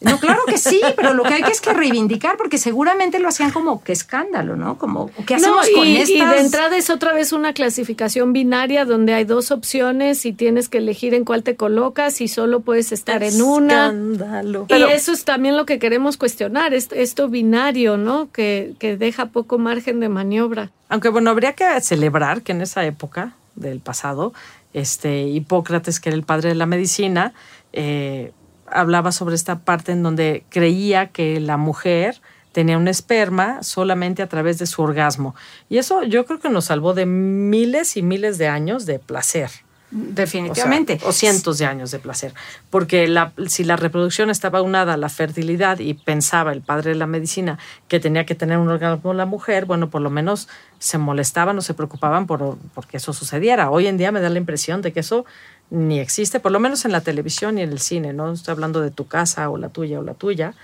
[0.00, 3.28] No, claro que sí, pero lo que hay que es que reivindicar, porque seguramente lo
[3.28, 4.76] hacían como que escándalo, ¿no?
[4.76, 6.10] Como, ¿qué hacemos con estas?
[6.10, 10.68] Y de entrada es otra vez una clasificación binaria donde hay dos opciones y tienes
[10.68, 13.86] que elegir en cuál te colocas y solo puedes estar en una.
[13.86, 14.66] Escándalo.
[14.68, 18.30] Y eso es también lo que queremos cuestionar, esto binario, ¿no?
[18.30, 20.70] Que, que deja poco margen de maniobra.
[20.88, 24.32] Aunque bueno, habría que celebrar que en esa época del pasado,
[24.72, 27.32] este, Hipócrates, que era el padre de la medicina,
[27.72, 28.32] eh,
[28.66, 32.20] hablaba sobre esta parte en donde creía que la mujer
[32.52, 35.34] tenía un esperma solamente a través de su orgasmo.
[35.68, 39.50] Y eso yo creo que nos salvó de miles y miles de años de placer.
[39.96, 40.98] Definitivamente.
[41.04, 42.34] O, cientos de años de placer.
[42.68, 46.96] Porque la, si la reproducción estaba unada a la fertilidad y pensaba el padre de
[46.96, 50.48] la medicina que tenía que tener un orgasmo la mujer, bueno, por lo menos
[50.80, 53.70] se molestaban o se preocupaban por, que eso sucediera.
[53.70, 55.26] Hoy en día me da la impresión de que eso
[55.70, 58.32] ni existe, por lo menos en la televisión y en el cine, ¿no?
[58.32, 60.54] Estoy hablando de tu casa o la tuya o la tuya,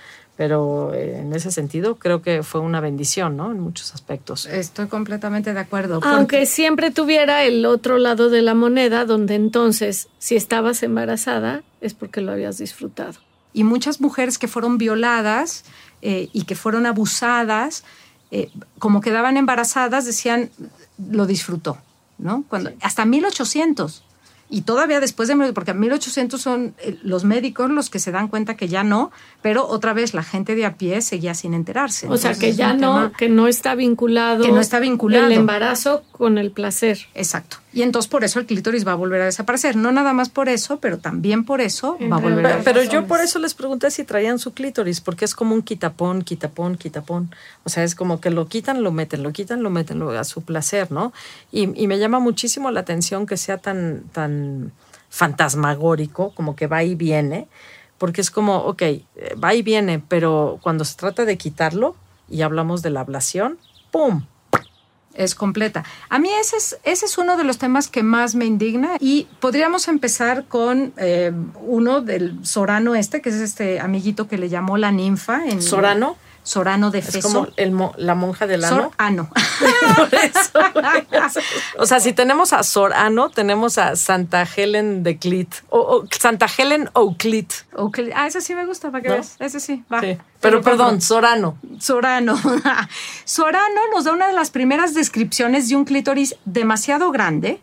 [0.41, 3.51] pero eh, en ese sentido creo que fue una bendición, ¿no?
[3.51, 4.47] En muchos aspectos.
[4.47, 5.99] Estoy completamente de acuerdo.
[6.01, 11.93] Aunque siempre tuviera el otro lado de la moneda, donde entonces, si estabas embarazada, es
[11.93, 13.19] porque lo habías disfrutado.
[13.53, 15.63] Y muchas mujeres que fueron violadas
[16.01, 17.83] eh, y que fueron abusadas,
[18.31, 18.49] eh,
[18.79, 20.49] como quedaban embarazadas, decían,
[20.97, 21.77] lo disfrutó,
[22.17, 22.45] ¿no?
[22.49, 24.03] Cuando, Hasta 1800
[24.51, 28.27] y todavía después de, porque en 1800 son eh, los médicos los que se dan
[28.27, 29.09] cuenta que ya no,
[29.41, 32.07] pero otra vez la gente de a pie seguía sin enterarse.
[32.09, 34.43] O sea, que ya no, que no está vinculado.
[34.43, 35.27] Que no está vinculado.
[35.27, 37.07] El embarazo con el placer.
[37.15, 37.57] Exacto.
[37.73, 39.75] Y entonces por eso el clítoris va a volver a desaparecer.
[39.75, 42.73] No nada más por eso, pero también por eso va a volver a desaparecer.
[42.73, 46.23] Pero yo por eso les pregunté si traían su clítoris, porque es como un quitapón,
[46.23, 47.33] quitapón, quitapón.
[47.63, 50.41] O sea, es como que lo quitan, lo meten, lo quitan, lo meten a su
[50.41, 51.13] placer, ¿no?
[51.51, 54.73] Y, y me llama muchísimo la atención que sea tan, tan
[55.09, 57.47] fantasmagórico, como que va y viene,
[57.97, 59.05] porque es como, ok, eh,
[59.41, 61.95] va y viene, pero cuando se trata de quitarlo
[62.29, 63.59] y hablamos de la ablación,
[63.91, 64.25] ¡pum!
[65.13, 65.83] Es completa.
[66.09, 69.27] A mí ese es, ese es uno de los temas que más me indigna y
[69.39, 74.77] podríamos empezar con eh, uno del Sorano este, que es este amiguito que le llamó
[74.77, 75.45] la ninfa.
[75.45, 76.17] En, ¿Sorano?
[76.43, 77.27] Sorano de Es Feso.
[77.27, 78.91] como el mo- la monja del ano.
[78.91, 79.29] Sorano.
[79.95, 81.39] Por eso.
[81.77, 85.53] o sea, si tenemos a Sorano, tenemos a Santa Helen de Clit.
[85.69, 87.51] O, o Santa Helen O'Clit.
[87.75, 89.13] Ok, Ah, ese sí me gusta, para que ¿No?
[89.15, 89.35] veas.
[89.39, 90.01] Ese sí, va.
[90.01, 90.17] Sí.
[90.39, 91.57] Pero perdón, Sorano.
[91.79, 92.35] Sorano.
[93.25, 97.61] Sorano nos da una de las primeras descripciones de un clítoris demasiado grande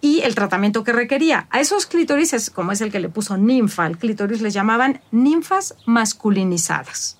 [0.00, 1.46] y el tratamiento que requería.
[1.50, 5.74] A esos clítorises, como es el que le puso ninfa al clítoris, les llamaban ninfas
[5.86, 7.15] masculinizadas.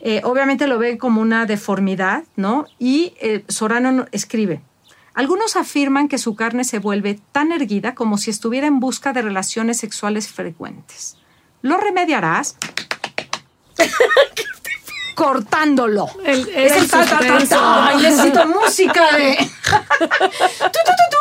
[0.00, 2.66] Eh, obviamente lo ven como una deformidad, ¿no?
[2.78, 4.60] Y eh, Sorano no- escribe,
[5.14, 9.22] algunos afirman que su carne se vuelve tan erguida como si estuviera en busca de
[9.22, 11.16] relaciones sexuales frecuentes.
[11.62, 12.56] Lo remediarás
[15.14, 16.08] cortándolo.
[16.24, 17.54] El- Es el el ta, ta, ta, suspenso.
[17.56, 17.88] ta.
[17.88, 19.36] Ay, necesito música de.
[19.98, 21.17] Tu, tu, tu, tu.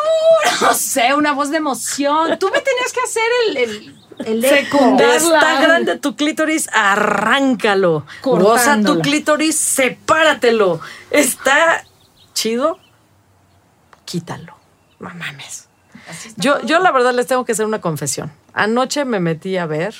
[0.61, 2.39] No sé, una voz de emoción.
[2.39, 3.57] Tú me tenías que hacer el.
[3.57, 4.43] el el.
[4.43, 8.05] Está grande tu clítoris, arráncalo.
[8.23, 10.79] Goza tu clítoris, sepáratelo.
[11.11, 11.85] Está
[12.33, 12.79] chido,
[14.05, 14.55] quítalo.
[14.99, 15.67] No mames.
[16.37, 18.31] Yo, yo la verdad les tengo que hacer una confesión.
[18.53, 19.93] Anoche me metí a ver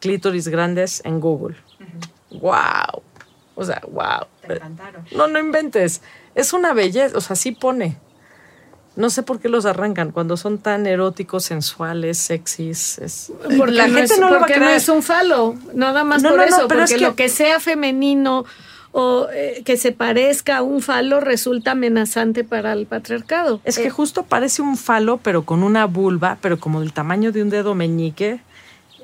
[0.00, 1.56] clítoris grandes en Google.
[2.30, 3.02] Wow.
[3.54, 4.26] O sea, wow.
[4.46, 5.04] Te encantaron.
[5.12, 6.02] No, no inventes.
[6.34, 7.16] Es una belleza.
[7.16, 7.98] O sea, sí pone.
[8.98, 12.98] No sé por qué los arrancan cuando son tan eróticos, sensuales, sexys.
[12.98, 13.32] Es...
[13.56, 14.60] Porque la gente es, no lo va a creer.
[14.62, 17.28] no es un falo, nada más No, por no, eso, es porque que- lo que
[17.28, 18.44] sea femenino
[18.90, 23.60] o eh, que se parezca a un falo resulta amenazante para el patriarcado.
[23.64, 27.42] Es que justo parece un falo, pero con una vulva, pero como del tamaño de
[27.42, 28.40] un dedo meñique.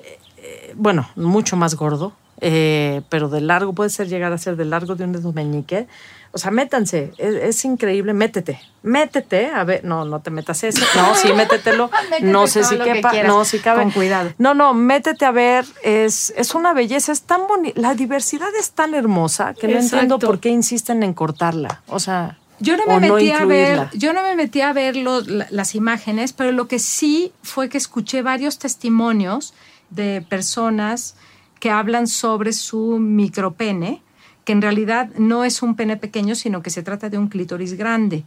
[0.03, 4.57] eh, eh, bueno, mucho más gordo, eh, pero de largo, puede ser llegar a ser
[4.57, 5.87] de largo de un dedo meñique.
[6.37, 10.81] O sea, métanse, es, es increíble, métete, métete, a ver, no, no te metas ese,
[10.97, 13.83] no, sí, métetelo, Métete no sé si que quepa, quieras, no, si cabe.
[13.83, 14.33] con cuidado.
[14.39, 18.73] No, no, métete a ver, es, es una belleza, es tan bonita, la diversidad es
[18.73, 22.99] tan hermosa que no entiendo por qué insisten en cortarla, o sea, Yo no me
[23.01, 26.67] metí a ver, yo no me metí a ver los- la- las imágenes, pero lo
[26.69, 29.55] que sí fue que escuché varios testimonios
[29.91, 31.15] de personas
[31.61, 34.03] que hablan sobre su micropene,
[34.45, 37.75] que en realidad no es un pene pequeño, sino que se trata de un clítoris
[37.75, 38.25] grande.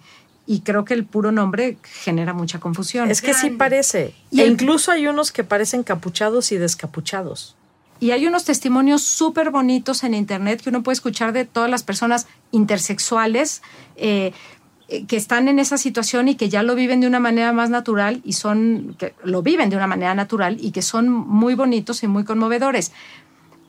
[0.49, 3.11] Y creo que el puro nombre genera mucha confusión.
[3.11, 4.13] Es que sí parece.
[4.31, 7.55] Y E el- incluso hay unos que parecen capuchados y descapuchados.
[7.99, 11.83] Y hay unos testimonios súper bonitos en internet que uno puede escuchar de todas las
[11.83, 13.61] personas intersexuales
[13.95, 14.31] eh,
[14.87, 17.69] eh, que están en esa situación y que ya lo viven de una manera más
[17.69, 22.03] natural y son, que lo viven de una manera natural y que son muy bonitos
[22.03, 22.91] y muy conmovedores.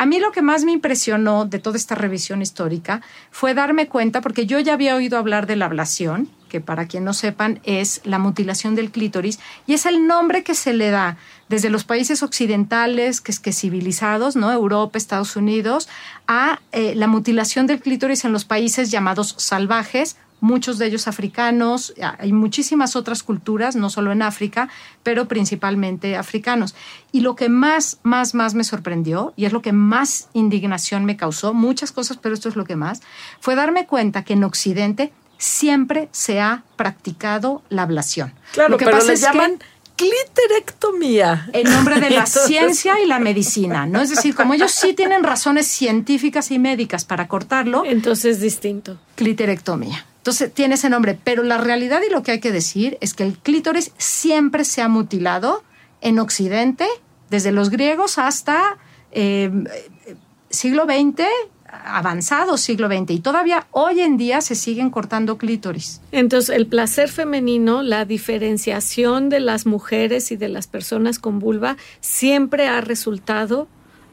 [0.00, 4.20] A mí lo que más me impresionó de toda esta revisión histórica fue darme cuenta,
[4.20, 8.00] porque yo ya había oído hablar de la ablación, que para quien no sepan es
[8.04, 11.16] la mutilación del clítoris, y es el nombre que se le da
[11.48, 14.52] desde los países occidentales, que es que civilizados, ¿no?
[14.52, 15.88] Europa, Estados Unidos,
[16.28, 21.94] a eh, la mutilación del clítoris en los países llamados salvajes, muchos de ellos africanos,
[22.18, 24.68] hay muchísimas otras culturas, no solo en África,
[25.02, 26.74] pero principalmente africanos.
[27.12, 31.16] Y lo que más, más, más me sorprendió, y es lo que más indignación me
[31.16, 33.00] causó, muchas cosas, pero esto es lo que más,
[33.40, 38.32] fue darme cuenta que en Occidente siempre se ha practicado la ablación.
[38.52, 39.58] Claro, lo que pero pasa le es que- llaman
[39.96, 41.48] cliterectomía.
[41.52, 44.00] en nombre de la ciencia y la medicina, ¿no?
[44.00, 48.98] Es decir, como ellos sí tienen razones científicas y médicas para cortarlo, Entonces es distinto.
[49.16, 50.06] cliterectomía.
[50.28, 53.22] Entonces tiene ese nombre, pero la realidad y lo que hay que decir es que
[53.22, 55.64] el clítoris siempre se ha mutilado
[56.02, 56.86] en Occidente,
[57.30, 58.76] desde los griegos hasta
[59.10, 59.50] eh,
[60.50, 61.24] siglo XX,
[61.64, 66.02] avanzado siglo XX, y todavía hoy en día se siguen cortando clítoris.
[66.12, 71.78] Entonces, el placer femenino, la diferenciación de las mujeres y de las personas con vulva
[72.02, 73.66] siempre ha resultado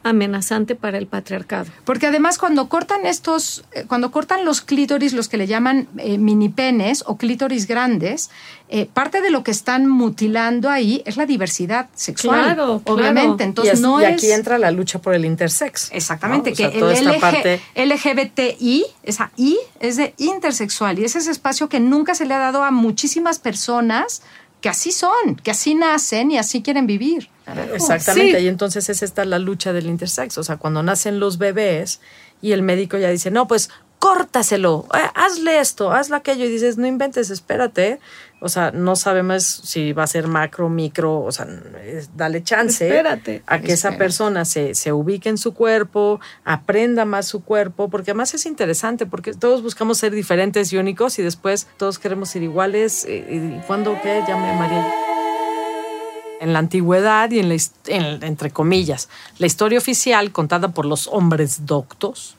[0.08, 1.66] amenazante para el patriarcado.
[1.84, 6.18] Porque además cuando cortan estos, eh, cuando cortan los clítoris, los que le llaman eh,
[6.18, 8.30] mini penes o clítoris grandes,
[8.68, 12.40] eh, parte de lo que están mutilando ahí es la diversidad sexual.
[12.42, 13.00] Claro, claro.
[13.00, 13.44] obviamente.
[13.44, 15.90] Y, Entonces es- no y es aquí entra la lucha por el intersex.
[15.92, 16.54] Exactamente, ¿no?
[16.54, 21.16] O sea, que el esta LG parte- LGBTI, esa I es de intersexual y es
[21.16, 24.22] ese espacio que nunca se le ha dado a muchísimas personas
[24.66, 27.28] que así son, que así nacen y así quieren vivir.
[27.72, 28.44] Exactamente, Sí.
[28.46, 32.00] y entonces es esta la lucha del intersex, o sea, cuando nacen los bebés
[32.42, 36.76] y el médico ya dice, no, pues córtaselo, eh, hazle esto, hazle aquello, y dices,
[36.78, 37.98] no inventes, espérate,
[38.40, 41.46] o sea, no sabemos si va a ser macro, micro, o sea,
[42.14, 47.26] dale chance Espérate, a que esa persona se, se ubique en su cuerpo, aprenda más
[47.26, 51.66] su cuerpo, porque además es interesante, porque todos buscamos ser diferentes y únicos y después
[51.78, 54.22] todos queremos ser iguales, y cuando, ¿qué?
[54.28, 54.92] Llame María
[56.38, 57.56] en la antigüedad y en la,
[57.86, 62.36] en- entre comillas, la historia oficial contada por los hombres doctos,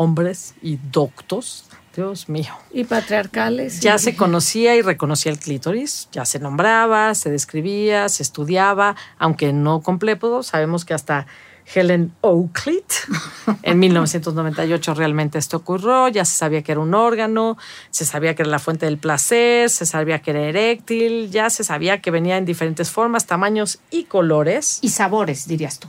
[0.00, 1.66] hombres y doctos.
[1.94, 2.54] Dios mío.
[2.72, 3.80] Y patriarcales.
[3.80, 8.96] Ya y- se conocía y reconocía el clítoris, ya se nombraba, se describía, se estudiaba,
[9.18, 10.42] aunque no completo.
[10.42, 11.26] Sabemos que hasta
[11.74, 12.82] Helen Oakley
[13.62, 17.58] en 1998 realmente esto ocurrió, ya se sabía que era un órgano,
[17.90, 21.62] se sabía que era la fuente del placer, se sabía que era eréctil, ya se
[21.64, 24.78] sabía que venía en diferentes formas, tamaños y colores.
[24.80, 25.88] Y sabores, dirías tú.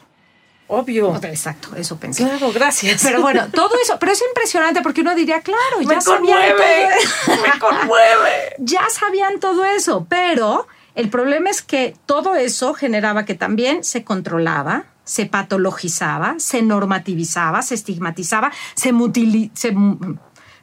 [0.74, 1.16] Obvio.
[1.24, 2.24] Exacto, eso pensé.
[2.24, 3.02] Claro, gracias.
[3.04, 6.22] Pero bueno, todo eso, pero es impresionante porque uno diría, claro, ya me sabían
[6.56, 6.88] conmueve,
[7.26, 8.56] todo- me conmueve.
[8.60, 14.04] ya sabían todo eso, pero el problema es que todo eso generaba que también se
[14.04, 19.74] controlaba, se patologizaba, se normativizaba, se estigmatizaba, se, mutili- se,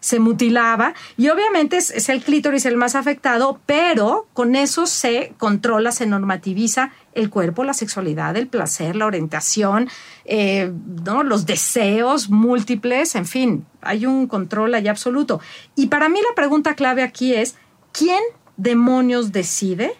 [0.00, 5.92] se mutilaba y obviamente es, el clítoris el más afectado, pero con eso se controla,
[5.92, 9.88] se normativiza el cuerpo, la sexualidad, el placer, la orientación,
[10.24, 10.72] eh,
[11.04, 11.22] ¿no?
[11.22, 15.40] los deseos múltiples, en fin, hay un control allá absoluto.
[15.74, 17.56] Y para mí la pregunta clave aquí es,
[17.92, 18.22] ¿quién
[18.56, 19.94] demonios decide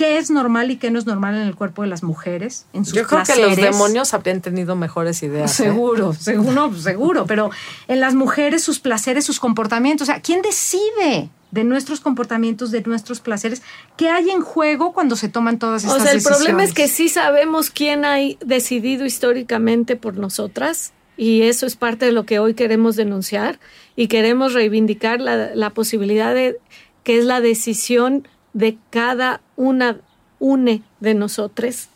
[0.00, 2.86] qué es normal y qué no es normal en el cuerpo de las mujeres, en
[2.86, 5.60] sus Yo creo que los demonios habrían tenido mejores ideas.
[5.60, 5.64] ¿eh?
[5.64, 7.50] Seguro, seguro, seguro, pero
[7.86, 12.80] en las mujeres sus placeres, sus comportamientos, o sea, ¿quién decide de nuestros comportamientos, de
[12.80, 13.60] nuestros placeres?
[13.98, 16.38] ¿Qué hay en juego cuando se toman todas O estas sea, el decisiones?
[16.38, 22.06] problema es que sí sabemos quién ha decidido históricamente por nosotras y eso es parte
[22.06, 23.60] de lo que hoy queremos denunciar
[23.96, 26.56] y queremos reivindicar la, la posibilidad de
[27.04, 30.00] que es la decisión de cada una
[30.38, 31.90] une de nosotros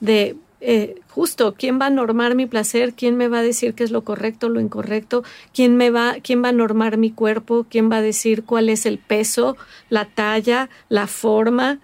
[0.00, 3.84] de eh, justo quién va a normar mi placer, quién me va a decir qué
[3.84, 5.22] es lo correcto, lo incorrecto,
[5.54, 8.84] quién me va, quién va a normar mi cuerpo, quién va a decir cuál es
[8.84, 9.56] el peso,
[9.90, 11.78] la talla, la forma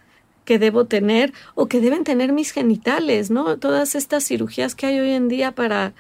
[0.45, 3.57] que debo tener o que deben tener mis genitales, ¿no?
[3.57, 5.93] Todas estas cirugías que hay hoy en día para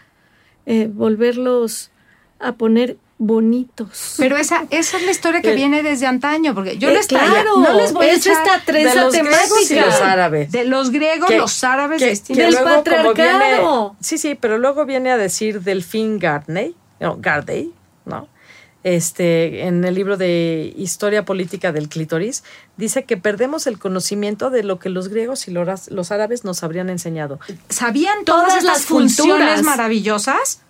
[0.66, 1.92] eh, volverlos
[2.40, 4.14] a poner bonitos.
[4.16, 7.08] Pero esa, esa es la historia que El- viene desde antaño, porque yo Eh, les
[7.08, 9.86] traía- claro, no les voy a es echar esta trenza de los griegos y temática.
[9.86, 10.52] los árabes.
[10.52, 12.36] de los griegos, Que- los árabes, que- distintos.
[12.36, 13.96] que Del luego, como viene- patriarcado.
[14.00, 17.72] sí, sí, pero luego viene a decir Delphine Gardney, no, Gardey,
[18.06, 18.28] ¿no?
[18.84, 22.44] Este, en el libro de Historia Política del Clítoris,
[22.76, 26.62] dice que perdemos el conocimiento de lo que los griegos y los, los árabes nos
[26.62, 27.40] habrían enseñado.
[27.68, 29.62] sabían todas, Todas las funciones culturas.
[29.62, 30.62] maravillosas,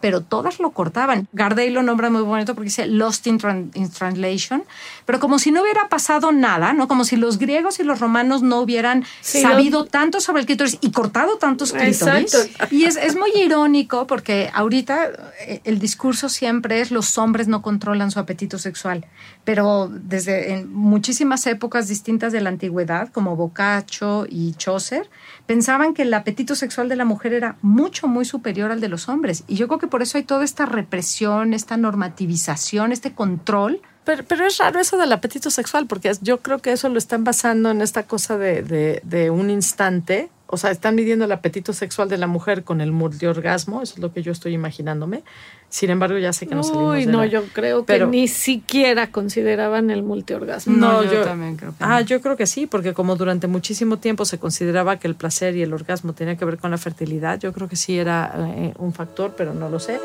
[0.00, 1.28] pero todas lo cortaban.
[1.32, 4.64] Gardey lo nombra muy bonito porque dice Lost in, tran- in Translation,
[5.06, 6.88] pero como si no hubiera pasado nada, ¿no?
[6.88, 10.78] Como si los griegos y los romanos no hubieran Sí, sabido tanto sobre el clítoris
[10.80, 12.02] y cortado tantos clítoris.
[12.34, 12.66] Exacto.
[12.74, 15.10] Y es, es muy irónico porque ahorita
[15.46, 19.06] eh, el discurso siempre es los hombres no controlan su apetito sexual,
[19.44, 25.08] pero desde en muchísimas épocas distintas de la antigüedad, como Boccaccio y Chaucer,
[25.46, 29.08] pensaban que el apetito sexual de la mujer era mucho, muy superior al de los
[29.08, 29.44] hombres.
[29.48, 33.80] Y yo creo que por eso hay toda esta represión, esta normativización, este control.
[34.04, 37.24] Pero, pero es raro eso del apetito sexual, porque yo creo que eso lo están
[37.24, 40.30] basando en esta cosa de- de un instante.
[40.52, 44.00] O sea, están midiendo el apetito sexual de la mujer con el multiorgasmo, eso es
[44.00, 45.22] lo que yo estoy imaginándome.
[45.68, 48.10] Sin embargo, ya sé que no salimos Uy, de no, la- yo creo Pero- que
[48.16, 50.76] ni siquiera consideraban el multiorgasmo.
[50.76, 52.06] No, yo yo, también creo que Ah, no.
[52.06, 55.62] yo creo que sí, porque como durante muchísimo tiempo se consideraba que el placer y
[55.62, 58.92] el orgasmo tenía que ver con la fertilidad, yo creo que sí era eh, un
[58.92, 60.00] factor, pero no lo sé.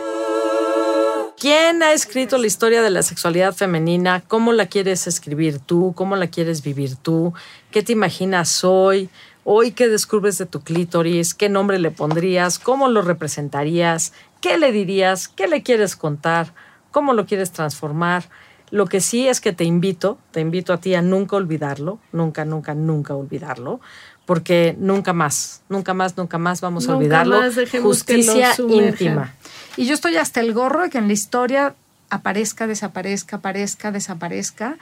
[1.38, 4.24] ¿Quién ha escrito la historia de la sexualidad femenina?
[4.28, 5.94] ¿Cómo la quieres escribir tú?
[5.96, 7.34] ¿Cómo la quieres vivir tú?
[7.72, 9.10] ¿Qué te imaginas hoy?
[9.48, 11.36] Hoy, ¿qué descubres de tu clítoris?
[11.36, 12.58] ¿Qué nombre le pondrías?
[12.58, 14.12] ¿Cómo lo representarías?
[14.42, 15.28] ¿Qué le dirías?
[15.28, 16.52] ¿Qué le quieres contar?
[16.90, 18.28] ¿Cómo lo quieres transformar?
[18.72, 22.44] Lo que sí es que te invito, te invito a ti a nunca olvidarlo, nunca,
[22.44, 23.82] nunca, nunca olvidarlo,
[24.26, 27.40] porque nunca más, nunca más, nunca más vamos a Nunca olvidarlo.
[27.40, 29.36] más dejemos que lo Justicia íntima.
[29.78, 31.76] Y yo estoy hasta el gorro de que en la historia
[32.10, 34.78] aparezca, desaparezca, aparezca, desaparezca.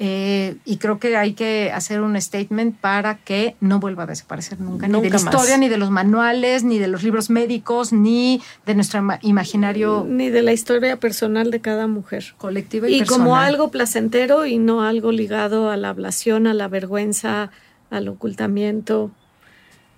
[0.00, 4.60] Eh, y creo que hay que hacer un statement para que no vuelva a desaparecer
[4.60, 5.22] nunca, ni de la más.
[5.24, 10.04] historia, ni de los manuales, ni de los libros médicos, ni de nuestro ima- imaginario
[10.08, 12.34] Ni de la historia personal de cada mujer.
[12.38, 16.66] colectivo y, Y como algo placentero y no algo ligado a la ablación, a la
[16.66, 17.50] vergüenza,
[17.90, 19.12] al ocultamiento,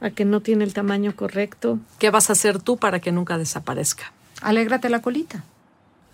[0.02, 1.78] a que no tiene el tamaño correcto.
[1.98, 4.12] ¿Qué vas a hacer tú para que nunca desaparezca?
[4.42, 5.42] Alégrate la colita.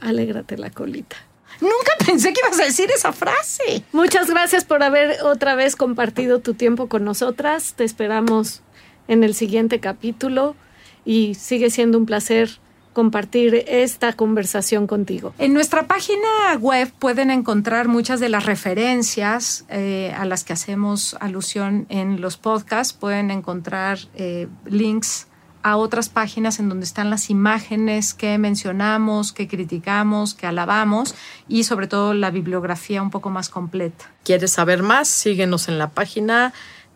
[0.00, 1.16] Alégrate la colita.
[1.60, 3.84] Nunca pensé que ibas a decir esa frase.
[3.92, 7.74] Muchas gracias por haber otra vez compartido tu tiempo con nosotras.
[7.74, 8.62] Te esperamos
[9.08, 10.56] en el siguiente capítulo
[11.04, 12.60] y sigue siendo un placer
[12.92, 15.34] compartir esta conversación contigo.
[15.38, 21.16] En nuestra página web pueden encontrar muchas de las referencias eh, a las que hacemos
[21.20, 22.92] alusión en los podcasts.
[22.92, 25.26] Pueden encontrar eh, links
[25.62, 31.14] a otras páginas en donde están las imágenes que mencionamos, que criticamos, que alabamos
[31.48, 34.10] y sobre todo la bibliografía un poco más completa.
[34.24, 35.08] ¿Quieres saber más?
[35.08, 36.52] Síguenos en la página